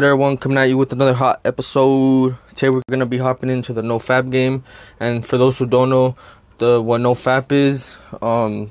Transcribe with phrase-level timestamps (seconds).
[0.00, 0.38] good, everyone?
[0.38, 2.34] Coming at you with another hot episode.
[2.54, 4.64] Today we're gonna be hopping into the no fap game,
[4.98, 6.16] and for those who don't know,
[6.56, 8.70] the what no fap is, um,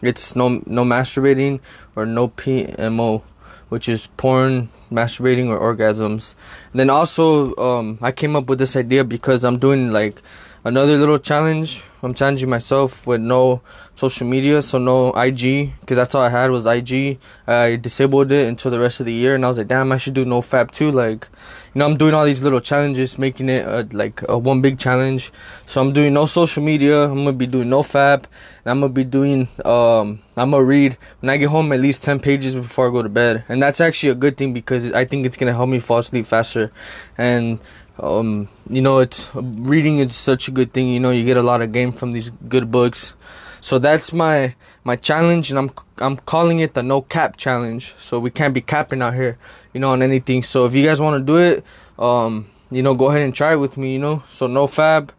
[0.00, 1.60] it's no no masturbating
[1.94, 3.20] or no PMO,
[3.68, 6.34] which is porn, masturbating, or orgasms.
[6.72, 10.22] And then also, um, I came up with this idea because I'm doing like
[10.64, 11.84] another little challenge.
[12.02, 13.62] I'm challenging myself with no
[13.94, 17.18] social media, so no IG, because that's all I had was IG.
[17.46, 19.98] I disabled it until the rest of the year, and I was like, damn, I
[19.98, 20.90] should do no fap too.
[20.90, 21.28] Like,
[21.74, 24.78] you know, I'm doing all these little challenges, making it a, like a one big
[24.78, 25.30] challenge.
[25.66, 27.04] So I'm doing no social media.
[27.04, 28.24] I'm gonna be doing no fap,
[28.64, 29.46] and I'm gonna be doing.
[29.64, 33.02] Um, I'm gonna read when I get home at least ten pages before I go
[33.02, 35.78] to bed, and that's actually a good thing because I think it's gonna help me
[35.78, 36.72] fall asleep faster,
[37.16, 37.60] and
[37.98, 40.88] um, you know, it's reading is such a good thing.
[40.88, 43.14] You know, you get a lot of game from these good books.
[43.60, 47.94] So that's my my challenge, and I'm I'm calling it the no cap challenge.
[47.98, 49.38] So we can't be capping out here,
[49.72, 50.42] you know, on anything.
[50.42, 51.64] So if you guys want to do it,
[51.98, 53.92] um, you know, go ahead and try it with me.
[53.92, 55.10] You know, so no fap,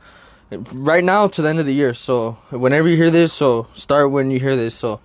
[0.73, 1.94] right now to the end of the year.
[1.94, 4.76] So whenever you hear this, so start when you hear this.
[4.76, 5.00] So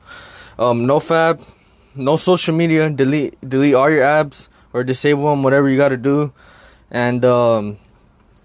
[0.59, 1.47] um, no fap,
[1.95, 2.91] no social media.
[2.91, 5.43] Delete delete all your apps or disable them.
[5.45, 6.33] Whatever you got to do
[6.91, 7.79] and um,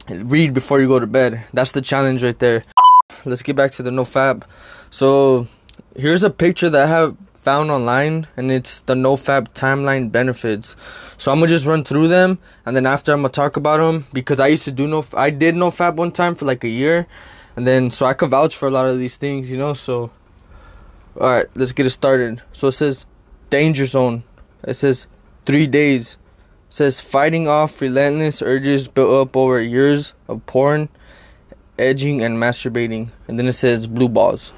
[0.10, 1.44] read before you go to bed.
[1.54, 2.64] That's the challenge right there.
[3.26, 4.44] Let's get back to the no fap.
[4.90, 5.48] So
[5.96, 10.76] here's a picture that I have found online and it's the no fap timeline benefits.
[11.18, 14.06] So I'm gonna just run through them and then after I'm gonna talk about them
[14.14, 16.70] because I used to do no I did no fap one time for like a
[16.70, 17.08] year
[17.56, 19.74] and then so I could vouch for a lot of these things, you know.
[19.74, 20.12] So
[21.20, 22.42] all right, let's get it started.
[22.54, 23.06] So it says
[23.50, 24.24] danger zone.
[24.64, 25.08] It says
[25.46, 26.18] three days
[26.74, 30.90] says fighting off relentless urges built up over years of porn,
[31.78, 33.12] edging, and masturbating.
[33.28, 34.54] And then it says blue balls.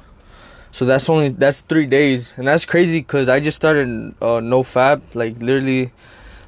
[0.72, 4.62] So that's only that's three days, and that's crazy because I just started uh, no
[4.64, 5.92] fap like literally,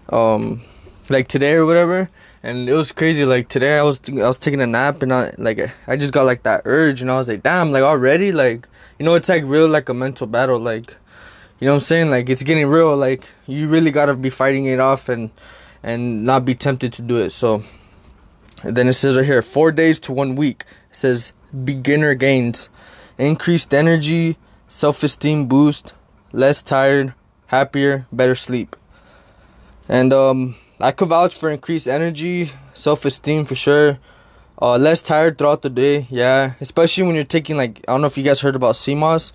[0.09, 0.61] um,
[1.09, 2.09] like today or whatever,
[2.43, 3.25] and it was crazy.
[3.25, 6.23] Like today I was I was taking a nap and I like I just got
[6.23, 8.67] like that urge, and I was like, damn, like already, like
[8.99, 10.97] you know, it's like real like a mental battle, like
[11.59, 12.09] you know what I'm saying?
[12.11, 12.95] Like it's getting real.
[12.95, 15.31] Like you really gotta be fighting it off and
[15.81, 17.31] and not be tempted to do it.
[17.31, 17.63] So
[18.63, 20.65] then it says right here, four days to one week.
[20.89, 22.69] It says beginner gains,
[23.17, 24.37] increased energy,
[24.67, 25.93] self-esteem boost,
[26.31, 27.15] less tired,
[27.47, 28.75] happier, better sleep.
[29.89, 33.99] And um, I could vouch for increased energy, self-esteem for sure.
[34.59, 36.53] Uh, less tired throughout the day, yeah.
[36.59, 39.31] Especially when you're taking like I don't know if you guys heard about sea moss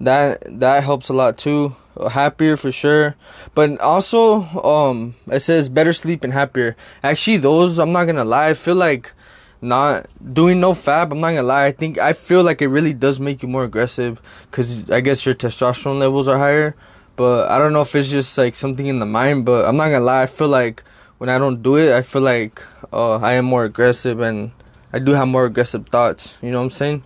[0.00, 1.74] that that helps a lot too.
[2.10, 3.16] Happier for sure.
[3.54, 6.76] But also um it says better sleep and happier.
[7.02, 9.12] Actually those i'm not gonna lie i feel like
[9.60, 12.92] not doing no fap i'm not gonna lie i think i feel like it really
[12.92, 16.76] does make you more aggressive because i guess your testosterone levels are higher.
[17.16, 19.90] But i don't know if it's just like something in the mind but i'm not
[19.90, 20.84] gonna lie i feel like
[21.18, 24.52] when i don't do it i feel like uh, i am more aggressive and
[24.92, 27.02] i do have more aggressive thoughts you know what i'm saying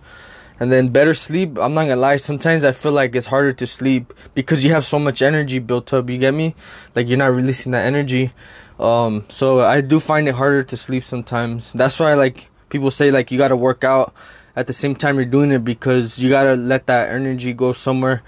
[0.59, 3.65] and then better sleep i'm not gonna lie sometimes i feel like it's harder to
[3.65, 6.55] sleep because you have so much energy built up you get me?
[6.95, 8.31] Like you're not releasing that energy.
[8.79, 11.73] Um so i do find it harder to sleep sometimes.
[11.73, 14.13] That's why like people say like you gotta work out
[14.55, 18.23] at the same time you're doing it because you gotta let that energy go somewhere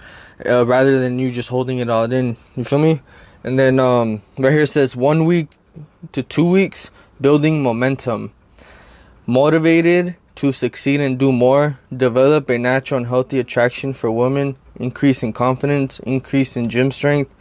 [0.45, 2.37] uh, rather than you just holding it all in.
[2.55, 3.01] You feel me?
[3.43, 5.49] And then um right here says one week
[6.11, 8.33] to two weeks building momentum.
[9.27, 15.23] Motivated to succeed and do more, develop a natural and healthy attraction for women, increase
[15.23, 17.33] in confidence, increase in gym strength,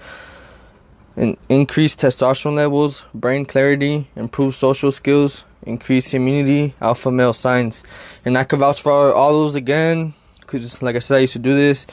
[1.16, 7.84] and increase testosterone levels, brain clarity, improve social skills, increase immunity, alpha male signs.
[8.25, 11.38] And I can vouch for all those again, because like I said, I used to
[11.38, 11.87] do this.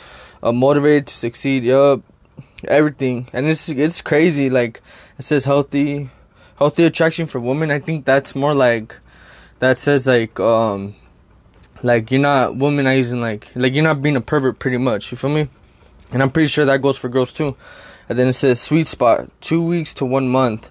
[0.44, 2.02] Uh, motivated to succeed, yup,
[2.68, 3.28] everything.
[3.32, 4.50] And it's it's crazy.
[4.50, 4.82] Like
[5.20, 6.10] it says healthy,
[6.58, 7.70] healthy attraction for women.
[7.70, 8.98] I think that's more like
[9.62, 10.96] that says like um
[11.84, 15.30] like you're not womanizing like like you're not being a pervert pretty much you feel
[15.30, 15.48] me?
[16.12, 17.56] And i'm pretty sure that goes for girls too.
[18.10, 20.70] And then it says sweet spot two weeks to one month.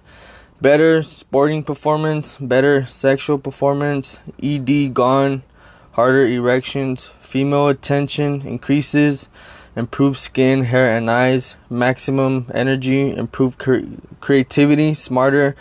[0.61, 5.45] Better sporting performance better sexual performance ed gone
[5.93, 9.29] harder erections female attention increases
[9.77, 13.87] improved skin hair and eyes maximum energy improved cre-
[14.21, 15.55] creativity smarter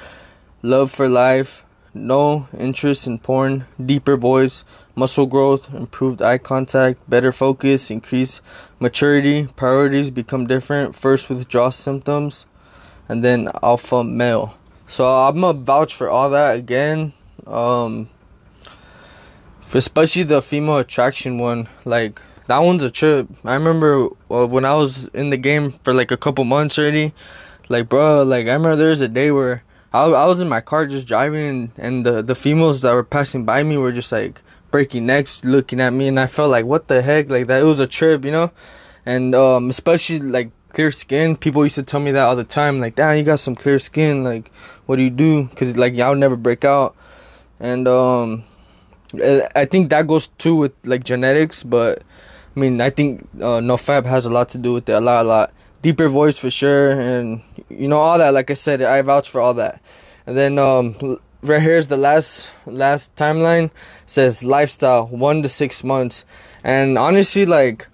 [0.63, 1.63] love for life
[2.00, 4.63] no interest in porn, deeper voice,
[4.96, 8.42] muscle growth, improved eye contact, better focus, increased
[8.80, 12.46] maturity, priorities become different, first withdrawal symptoms,
[13.07, 14.57] and then alpha male.
[14.88, 17.13] So I'm gonna vouch for all that again.
[17.46, 18.10] Um,
[19.74, 23.28] especially the female attraction one, like that one's a trip.
[23.46, 27.13] I remember uh, when I was in the game for like a couple months already,
[27.69, 29.63] like bro, like I remember there was a day where
[29.94, 33.03] I, I was in my car just driving, and, and the the females that were
[33.03, 34.41] passing by me were just like
[34.71, 37.62] breaking necks, looking at me, and I felt like what the heck, like that.
[37.62, 38.51] It was a trip, you know,
[39.06, 41.36] and um, especially like clear skin.
[41.36, 43.80] People used to tell me that all the time, like, "Damn, you got some clear
[43.80, 44.24] skin.
[44.24, 44.51] Like,
[44.86, 46.95] what do you do?" Because like y'all never break out,
[47.59, 48.44] and um,
[49.56, 52.03] I think that goes too with like genetics, but
[52.56, 54.94] I mean, I think uh, NoFap has a lot to do with it.
[54.94, 58.33] A lot, a lot deeper voice for sure, and you know all that.
[58.33, 59.81] Like I said, I vouch for all that.
[60.25, 60.95] And then um,
[61.41, 63.71] right here's the last last timeline it
[64.05, 66.25] says lifestyle one to six months,
[66.63, 67.87] and honestly, like,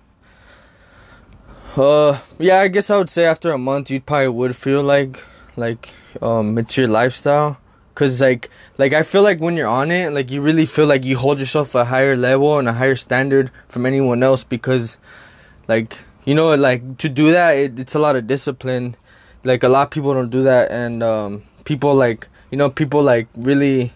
[1.77, 5.23] uh, yeah, I guess I would say after a month, you probably would feel like
[5.57, 5.89] like
[6.21, 7.57] um it's your lifestyle
[7.95, 11.05] Cause like like I feel like when you're on it, like you really feel like
[11.05, 14.97] you hold yourself a higher level and a higher standard from anyone else because
[15.69, 18.95] like you know like to do that it, it's a lot of discipline.
[19.44, 23.01] Like a lot of people don't do that and um people like you know people
[23.01, 23.94] like really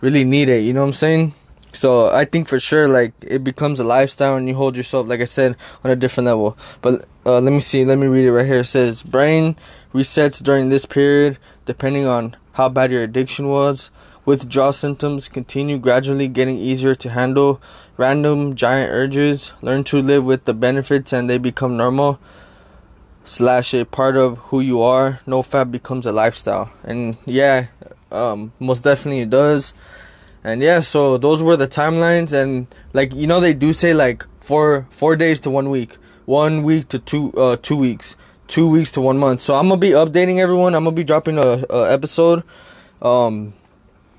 [0.00, 1.34] really need it, you know what I'm saying?
[1.72, 5.20] So I think for sure like it becomes a lifestyle and you hold yourself like
[5.20, 6.56] I said on a different level.
[6.80, 8.60] But uh, let me see, let me read it right here.
[8.60, 9.56] It says brain
[9.92, 13.90] resets during this period depending on how bad your addiction was.
[14.26, 17.62] Withdrawal symptoms continue gradually getting easier to handle.
[17.96, 22.18] Random giant urges learn to live with the benefits and they become normal.
[23.24, 25.20] Slash a part of who you are.
[25.26, 26.72] No fap becomes a lifestyle.
[26.82, 27.68] And yeah,
[28.10, 29.72] um, most definitely it does.
[30.42, 34.26] And yeah, so those were the timelines and like you know they do say like
[34.40, 35.98] four four days to one week.
[36.24, 38.16] One week to two uh two weeks
[38.48, 39.40] two weeks to one month.
[39.40, 40.74] So I'm gonna be updating everyone.
[40.74, 42.42] I'm gonna be dropping a, a episode
[43.02, 43.54] um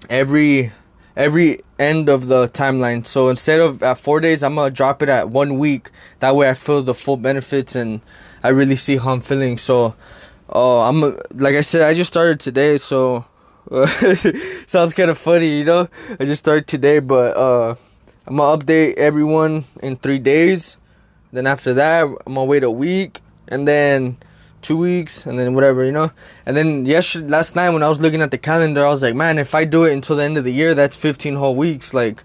[0.09, 0.71] every
[1.15, 3.05] every end of the timeline.
[3.05, 5.89] So instead of at four days, I'm gonna drop it at one week.
[6.19, 8.01] That way, I feel the full benefits and
[8.44, 9.57] I really see how I'm feeling.
[9.57, 9.95] So,
[10.53, 11.01] uh, I'm
[11.33, 13.25] like I said, I just started today, so
[14.67, 15.89] sounds kind of funny, you know.
[16.19, 17.75] I just started today, but uh,
[18.25, 20.77] I'm gonna update everyone in three days.
[21.31, 24.17] Then after that, I'm gonna wait a week and then
[24.62, 26.12] two weeks and then whatever you know?
[26.45, 29.15] And then yesterday last night when i was looking at the calendar i was like
[29.15, 31.94] man if i do it until the end of the year that's 15 whole weeks
[31.94, 32.24] like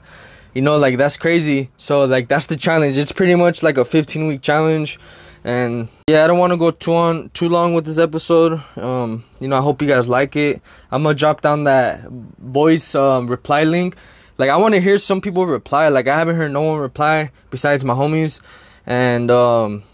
[0.54, 1.70] you know like that's crazy.
[1.76, 2.96] So like that's the challenge.
[2.96, 4.98] It's pretty much like a 15 week challenge.
[5.44, 8.62] And yeah i don't want to go too on too long with this episode.
[8.76, 10.62] Um you know i hope you guys like it.
[10.90, 13.96] I'm gonna drop down that voice um reply link.
[14.38, 15.88] Like i want to hear some people reply.
[15.88, 18.40] Like i haven't heard no one reply besides my homies.
[18.86, 19.84] And um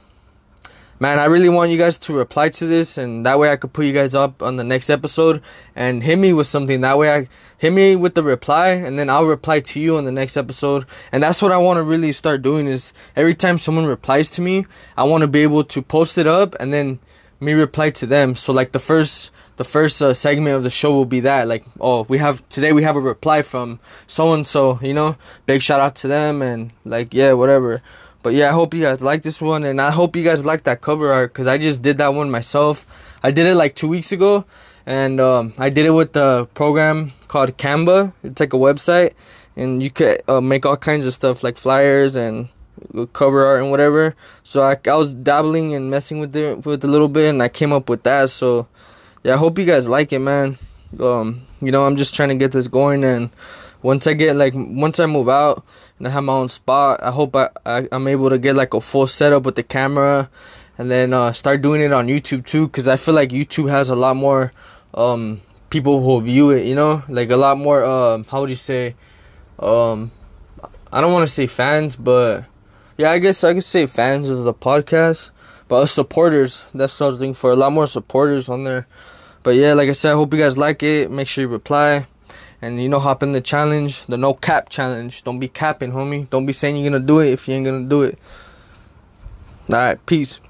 [1.00, 3.72] man, I really want you guys to reply to this, and that way I could
[3.72, 5.42] put you guys up on the next episode
[5.76, 6.80] and hit me with something.
[6.80, 7.28] That way I
[7.58, 10.86] hit me with the reply, and then I'll reply to you on the next episode.
[11.12, 14.42] And that's what I want to really start doing is every time someone replies to
[14.42, 14.66] me,
[14.96, 16.98] I want to be able to post it up and then
[17.40, 18.34] me reply to them.
[18.34, 21.64] So like the first the first uh, segment of the show will be that like
[21.80, 25.16] oh we have today we have a reply from so and so you know
[25.46, 27.82] big shout out to them and like yeah whatever
[28.28, 30.64] but yeah, I hope you guys like this one, and I hope you guys like
[30.64, 32.86] that cover art because I just did that one myself.
[33.22, 34.44] I did it like two weeks ago,
[34.84, 38.12] and um, I did it with the program called Canva.
[38.22, 39.14] It's like a website,
[39.56, 42.50] and you could uh, make all kinds of stuff like flyers and
[43.14, 44.14] cover art and whatever.
[44.42, 47.48] So I, I was dabbling and messing with it with a little bit, and I
[47.48, 48.28] came up with that.
[48.28, 48.68] So
[49.24, 50.58] yeah, I hope you guys like it, man.
[51.00, 53.30] Um, you know, I'm just trying to get this going, and
[53.80, 55.64] once I get like once I move out
[55.98, 57.02] and I have my own spot.
[57.02, 60.30] I hope I, I am able to get like a full setup with the camera,
[60.78, 62.68] and then uh, start doing it on YouTube too.
[62.68, 64.52] Cause I feel like YouTube has a lot more
[64.94, 65.40] um,
[65.70, 66.66] people who view it.
[66.66, 67.84] You know, like a lot more.
[67.84, 68.94] Um, how would you say?
[69.58, 70.12] Um,
[70.92, 72.44] I don't want to say fans, but
[72.96, 75.30] yeah, I guess I could say fans of the podcast.
[75.68, 77.50] But supporters, that's what I was looking for.
[77.52, 78.86] A lot more supporters on there.
[79.42, 81.10] But yeah, like I said, I hope you guys like it.
[81.10, 82.06] Make sure you reply.
[82.60, 85.22] And you know, hop in the challenge, the no cap challenge.
[85.22, 86.28] Don't be capping, homie.
[86.28, 88.18] Don't be saying you're gonna do it if you ain't gonna do it.
[89.68, 90.40] Alright, peace.